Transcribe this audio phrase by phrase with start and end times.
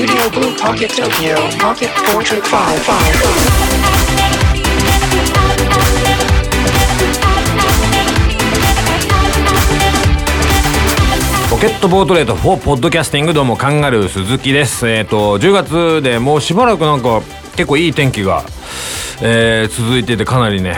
[0.00, 2.50] Studio Blue Pocket Tokyo Pocket Portrait 55.
[11.50, 17.20] ポケットボートレート4ポッドキャスティングどうもカンガルー鈴木ですえっ、ーと10月でもうしばらくなんか
[17.56, 18.44] 結構いい天気が、
[19.20, 20.76] えー続いててかなりね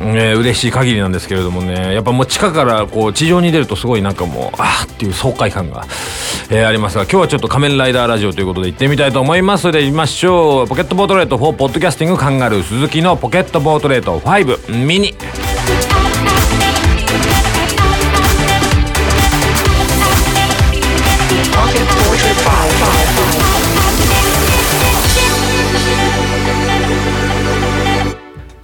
[0.00, 5.84] えー嬉しい限りなんですけれどもねやっぱもう地下からこう地上に出るとすごいなんかもうあーっていう爽快感が、
[6.50, 9.62] えーありますが今日はちょっと仮面ライダーラジオということで行ってみたいと思います。
[9.62, 10.68] それで行きましょう。
[10.68, 15.14] ポケットボートレート4ポッドキャスティングカンガルー鈴木のポケットボートレート5ミニ。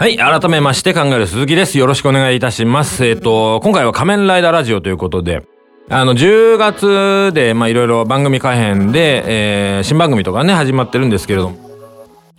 [0.05, 0.19] はい。
[0.19, 1.79] 改めまして、カンガルー鈴木です。
[1.79, 3.07] よろしくお願いいたします。
[3.07, 5.47] えっ、と、今回は仮面ライダーラジオということで、
[5.89, 11.57] あの、10月で、ま、いろいろ番組改編で、えー新番組とかね、始まってるんですけれども、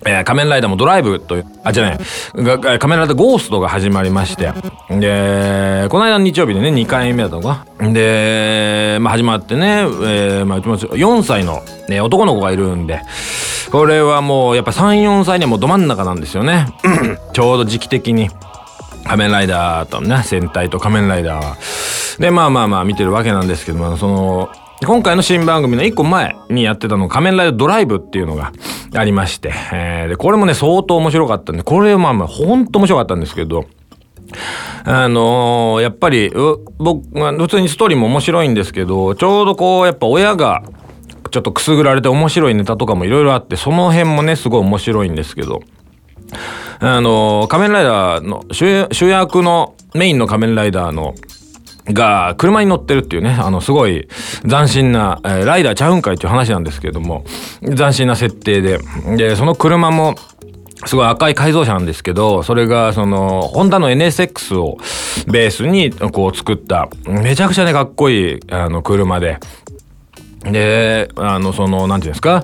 [0.06, 1.98] えー仮面ライダーもドライブという、あ、じゃない、
[2.36, 4.44] 仮面ライダーゴーストが始まりまして、
[4.92, 7.66] で、この間の日曜日でね、2回目だったのか。
[7.80, 13.02] で、まあ始まってね、えーまあ4歳の、ね、男の子がいるんで、
[13.72, 16.68] これはもうやっぱ3、4歳にはもうど真ん中なんですよね。
[17.34, 18.30] ちょうど時期的に。
[19.06, 21.58] 仮面ライダーとね、戦隊と仮面ライダーは。
[22.20, 24.50] で、まあまあまあ見てるわけなんですけども、その、
[24.84, 28.52] 今回の新番組の一個前にやってたの仮面ライダードライブっていうのが
[28.94, 33.66] ありまして、えーで、これもね、相当面白かったんで、これまあまあ、ほんと面白かったんですけど、
[34.84, 36.32] あのーやっぱり、
[36.78, 40.64] 僕、まあ普通にストーリーも面白いんですけど、ちょうどこう、やっぱ親が、
[41.36, 45.64] ちょっとくすぐられて面白いネタとかもいろいろあって、その辺もね、すごい面白いんですけど、
[46.80, 51.14] あの、仮面ライダーの主主役のメインの仮面ライダーの
[51.92, 54.08] が車に乗ってるっていうね、あの、すごい
[54.50, 57.26] 斬新な、えーライダーちゃうんかいっていう話なんですけれども、
[57.62, 58.80] 斬新な設定で、
[59.18, 60.16] で、その車も、
[60.86, 64.78] すごい赤い改造車なんですけど、それが、その、ホンダの NSX を
[65.28, 69.40] ベースに、こう作った、めちゃくちゃね、かっこいい、あの、車で、
[70.52, 72.44] で、あの、その、なんていうんですか？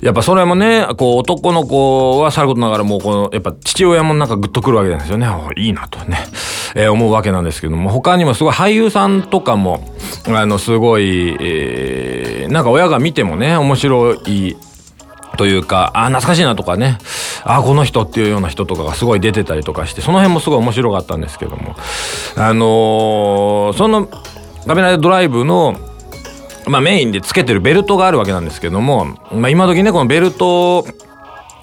[0.00, 5.26] やっぱそれもね、こう男の子はさることながらもうこの、やっぱ父親もなんかグッとくるわけなんですよね。
[5.56, 6.18] いいなとね、
[6.76, 9.92] えー思うわけなんですけども、他にもすごい俳優さんとかも、
[10.28, 14.56] あの、すごい、えーなんか親が見てもね、面白い
[15.36, 16.98] というか、あ、懐かしいなとかね、
[17.42, 21.74] あ、この人っていうような人とかがすごい出てたりとかして、その辺もすごい面白かったんですけども、
[22.36, 24.08] あのーその、
[24.64, 25.76] ガメラドライブの、
[26.68, 30.86] まあ、メインでつけてるベルトがあるわけなんですけども、まあ、今時ねこのベルト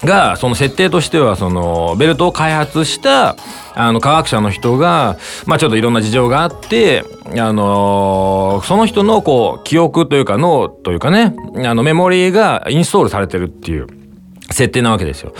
[0.04, 3.36] がその設定としてはそのベルトを開発した
[3.74, 7.04] あの科学者の人がまあちょっといろんな事情があって
[7.38, 11.34] あのその人のこう記憶というか脳というかね
[11.66, 13.86] あのメモリーがインストールされてるっていう
[14.50, 15.32] 設定なわけですよ。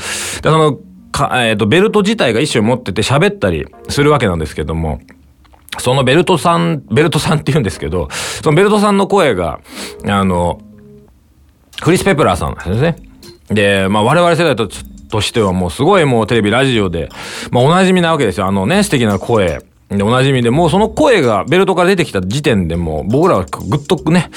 [0.43, 0.79] でその
[1.13, 5.01] か、えーとベルト自体が一種持ってて喋ったりするわけなんですけども
[5.79, 8.09] そのベルトさん、ベルトさんって言うんですけど、
[8.43, 9.61] そのベルトさんの声が、
[10.07, 10.61] あの、
[11.81, 12.97] クリス・ペプラーさんなんですね。
[13.49, 14.69] で、まあ我々世代と
[15.09, 17.09] としてはもうすごいもうテレビ、ラジオで、
[17.51, 18.47] まあおなじみなわけですよ。
[18.47, 19.61] あのね、素敵な声。
[19.89, 24.31] で、おなじみで、もうその声がベルトから出てきた時点でもう僕らはぐっとね、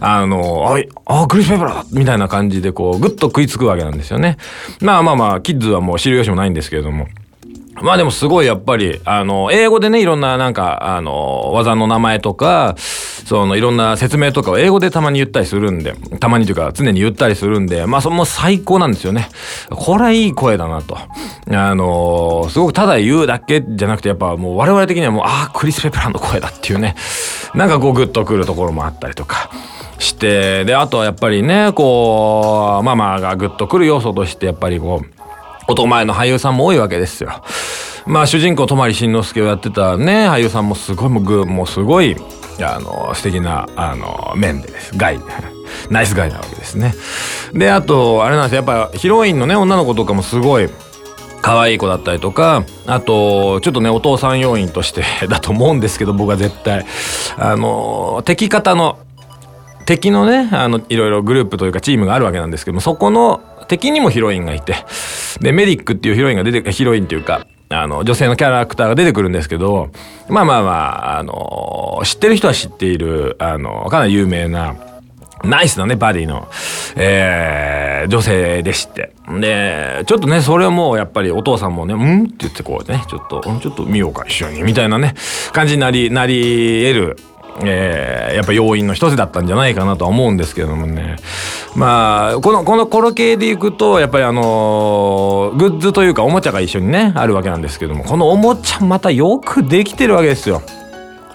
[0.00, 4.36] あの、あい、あ、クリス・ペプラーみたいな感じでこう、ぐっと食いつくわけなんですよね。
[4.80, 7.06] まあまあまあ、キッズはもう知る由もないんですけれども。
[7.82, 19.28] まあでもすごいやっぱり、あの、英語でね、いろんななんか、あの、技の名前とか、そのいろんな説明とかを英語でたまに言ったりするんで、たまにというか常に言ったりするんで、まあそれも最高なんですよね。
[19.70, 20.96] これはいい声だなと。
[21.50, 26.94] あの、すごくただ言うだけじゃなくて、やっぱもう我々的にはもう、ああ、クリス・ペプラーの声だっていうね、
[27.54, 29.50] なんかこうグッとくるところもあったりとか。
[29.98, 35.15] して、で、あとはやっぱりね、こう、ママがグッとくる要素として、やっぱりこう、
[35.68, 37.30] 男前の俳優さんも多いわけですよ。
[38.06, 42.16] まあ主人公泊慎之介をやってたね俳優さんもすごいもうもうすごい
[42.60, 45.20] あの素敵なあの面でですガイ
[45.90, 46.94] ナイスガイなわけですね。
[47.52, 50.68] であとあれなんですよやっぱヒロインのね女の子とかもすごい
[51.42, 56.84] 可愛い子だったりとかあとちょっとねお父さん要員として だと思うんですけど僕は絶対
[57.36, 58.98] あの敵方の
[59.84, 64.74] 敵のねあのいろいろグループというかチームがあるわけなんですけどもそこの敵にもヒロインがいて
[65.40, 69.90] でメディックっていうヒロインが出てヒロインっていうかあの女性のキャラクターが出てくるんですけど
[70.28, 74.76] まあまあまああの知ってる人は知っているあのかなり有名な
[75.44, 76.48] ナイスなね、バディの、
[76.96, 79.12] えー、女性でして。
[79.40, 85.14] で、ちょっとね、それをもうやっぱりお父さんもね、うんって言ってこうね、ちょっと、ちょっと見ようか、一緒に、みたいなね、
[85.52, 87.16] 感じになり、なり得る、
[87.64, 91.16] えー、やっぱ要因の一つだったんじゃないかなとは思うんですけどもね。
[91.74, 100.62] まあ、この、このコロ系でいくと、やっぱりあの、グッズというかおもちゃが一緒にね、あるわけなんですけども、このおもちゃまたよくできてるわけですよ。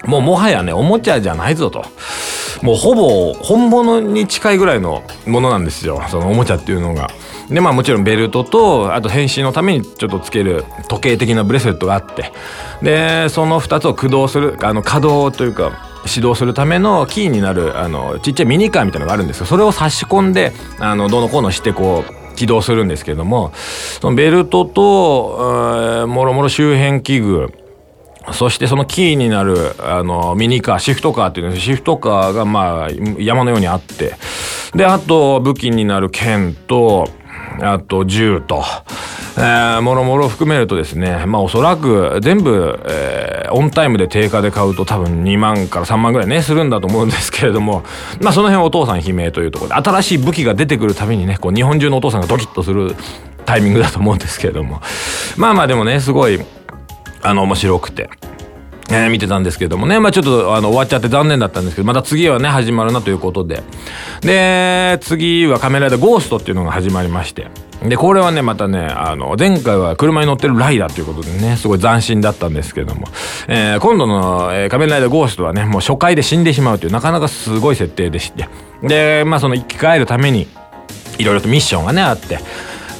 [0.04, 1.84] もうもはやね、おもちゃじゃないぞと。
[2.62, 6.02] もうほぼ本物に近いぐらいのものなんですよ。
[6.08, 7.10] そのおもちゃっていうのが。
[7.48, 12.32] でまあもちろんベルトとあと変身のためにちょっとつける時計的なブレスレットがあって
[12.82, 23.52] でその2つを駆動するあの稼働というか指導するためのキーになるあのちっちゃいミニカーみたいなのがあるんですよそれを差し込んであのどのこうのしてこう起動するんですけども
[24.00, 27.52] そのベルトともろもろ周辺器具
[28.32, 34.14] そしてそのキーになるあのミニカーシフトカーっていうのシフトカーがまあ山のようにあって
[34.74, 37.08] であと武器になる剣と
[37.60, 38.62] あと銃と、
[39.36, 47.82] えー、もろもろ含めるとですね、まあおそらく全部、えー、オンタイムで定価で買うと多分2万から3万ぐらいね、するんだと思うんですけれども、
[48.20, 52.94] まあその辺お父さん悲鳴というところで、新しい武器が出てくるたびにね、こう日本中のお父さんがドキッとする
[53.44, 54.80] タイミングだと思うんですけれども、
[55.36, 56.40] まあまあでもね、すごい、
[57.22, 58.10] あの、面白くて。
[58.90, 63.62] えー、見てたんですけどもね、まあちょっとあの終わっちゃって残念だったんですけど、また次はね、始まるなということで。
[64.20, 67.48] で、次はカメラでゴーストっていうのが始まりまして。
[67.82, 73.08] で、これはね、またね、あの、前回は車に乗ってるライダーということでね、すごい斬新だったんですけども、
[73.48, 78.48] えー、今度の、えー、仮面ライダーゴーストはね、もう初回で死んでしまうというなかなかすごい設定でして。
[78.82, 80.48] で、まあその生き返るために、
[81.18, 82.40] いろいろとミッションがね、あって、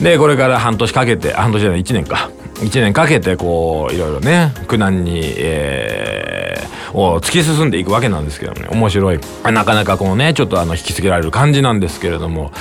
[0.00, 2.30] で、これから半年かけて、半年じゃない1年か。
[2.62, 9.20] 1年かけてこういろいろね苦難に、えー、を突き進んでいくわけなんですけどもね面白い。
[9.44, 12.52] なかなかこのねちょっとあの引きつけられる感じなんですけれども。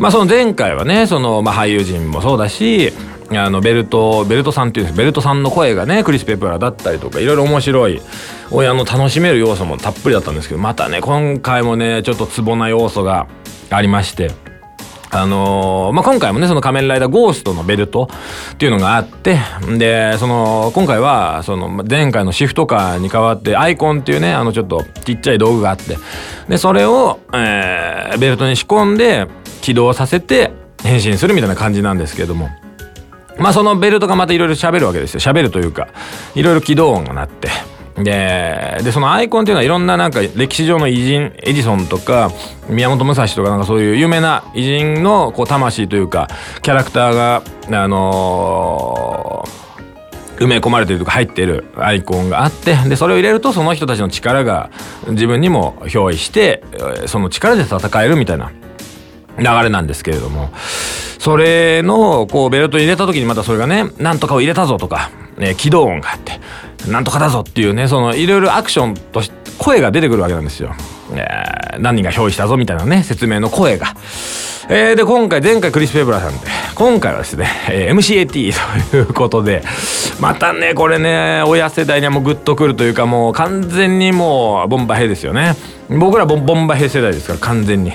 [0.00, 2.92] まあその前回はねその、まあ、俳優陣もそうだし
[3.30, 4.98] あのベルトベルトさんっていうんです。
[4.98, 8.00] ベルトさんの声がねクリス・ペプラだったりとかいろいろ面白い
[8.50, 13.26] 親の楽しめる要素もたっぷりだったんですけどまたね今回もねちょっとツボな要素が
[13.70, 14.30] ありまして
[15.14, 18.08] あのー、まあ、今回もね、その仮面ライダーゴーストのベルト
[18.54, 19.38] っていうのがあって、
[19.76, 25.98] で、その、今回は、その、前回のシフトカーに代わって、アイコンっていうね、あの、ちょっとちっちゃい道具があって、
[26.48, 29.28] で、それを、えー、ベルトに仕込んで、
[29.60, 30.50] 起動させて、
[30.82, 32.48] 変身するみたいな感じなんですけれども。
[33.38, 35.20] まあ、そのベルトがまたいろいろ喋るわけですよ。
[35.20, 35.88] 喋るというか、
[36.34, 37.48] いろいろ起動音が鳴って。
[37.96, 42.30] で、で、そのアイコンっていうのはいろんななんか歴史上の偉人、エジソンとか、
[42.68, 46.28] 宮本武蔵とかなんかそういう有名な偉人のこう魂というか、
[46.62, 49.62] キャラクターが、あのー、
[50.38, 54.70] 埋め込まれてるとか入ってるアイコンがあってでそれを入れるとその人たちの力が
[55.08, 56.64] 自分にも憑依して
[57.06, 58.50] その力で戦えるみたいな
[59.38, 60.50] 流れなんですけれども
[61.18, 66.40] それのこうベルト入れた時にまたそれがねなんとかを入れたぞとか、ね、起動音があって
[66.88, 70.74] なんとかだぞっていうねそのいろいろアクションとし声が出てくるわけなんですよ。
[71.14, 73.94] えー、何人が憑依したぞみたいなね説明の声が。
[74.68, 76.46] えー、で今回前回クリス・ペブラさんで
[76.76, 79.62] 今回はですね、えー、MCAT ということで
[80.20, 85.56] またねこれね親世代にはもうグッとくるというかもう完全にもうボンバヘですよね
[85.88, 87.92] 僕らボンボンバヘ世代ですから完全に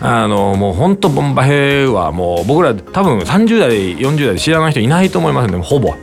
[0.00, 5.94] あのもうほんとボンバヘはもう僕ら多分30代40代で知らない人いないと思いますんでほぼ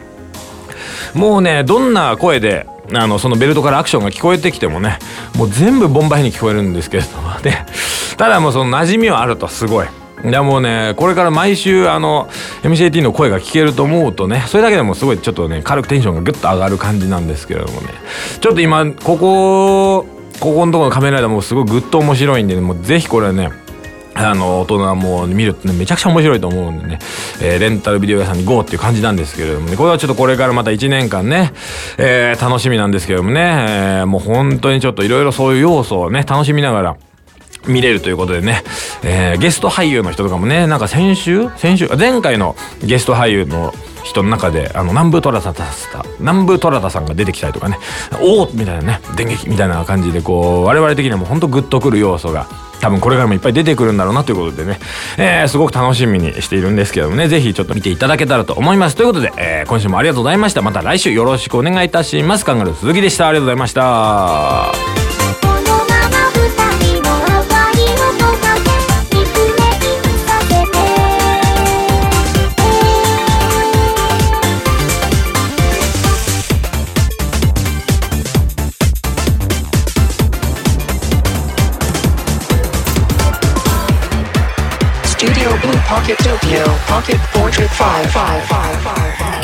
[1.13, 5.00] もうねどんな声であのそのベルトからアクションが聞こえてきてもね
[5.36, 7.65] もう全部ボンバイに聞こえるんですけれどもね
[8.17, 9.88] ただもうその馴染みはあるとすごい。
[10.25, 12.27] いやもうねこれから毎週あの
[12.63, 17.89] MCAT の声が聞けると思うとねそれだけでもすごいちょっとね軽くテンションがグッと上がる感じなんですけれどもね
[18.41, 20.08] ちょっと今ここ
[20.39, 23.51] ここのところのカメラでもすごいグッと面白いんで、ね、もうぜひこれね
[24.17, 27.00] あの、大人も見るってめちゃくちゃ面白いと思うんでね、
[27.41, 31.53] えー、レンタルビデオ屋さんに GO っていう感じなんですけれどもね、これはちょっとこれからまた1年間ね、
[31.97, 36.97] えー、楽しみなんですけどもね、えー、もう本当にちょっといろいろそういう要素をね、楽しみながら、
[37.67, 38.63] 見れるということでね、
[39.03, 47.77] えー、ゲスト俳優の人とかもね、なんか先週先週前回のゲスト俳優の人の中で、あの、南部トラタさん、南部トラタさんが出てきたりとかね、
[48.21, 52.47] おおみたいなね、電撃みたいな感じで、こう、我々的にはもうほんとグッとくる要素が、
[52.79, 54.79] 多分これからもいっぱい出てくるんだろうなということでね、
[55.17, 58.96] えー、すごく楽しみにしているんですけどもね、ぜひちょっと見ていただけたらと思います。
[58.96, 60.62] ということで、えー、今週もありがとうございました。
[60.62, 62.46] また来週よろしくお願いいたします。
[62.46, 63.27] カンガルー鈴木でした。
[63.27, 65.06] ありがとうございました。
[86.07, 89.37] Pocket Tokyo Pocket Portrait 555.